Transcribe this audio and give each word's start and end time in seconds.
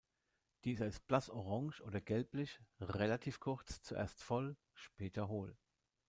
Dieser 0.65 0.87
ist 0.87 1.05
blass 1.05 1.29
orange 1.29 1.79
oder 1.83 2.01
gelblich, 2.01 2.59
relativ 2.79 3.39
kurz, 3.39 3.83
zuerst 3.83 4.19
voll, 4.23 4.55
später 4.73 5.27
hohl. 5.27 5.55